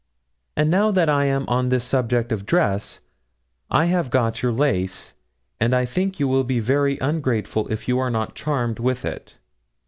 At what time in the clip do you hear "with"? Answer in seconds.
8.79-9.05